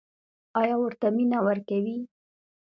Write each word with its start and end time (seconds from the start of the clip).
ایا 0.59 0.75
ورته 0.79 1.07
مینه 1.15 1.39
ورکوئ؟ 1.47 1.95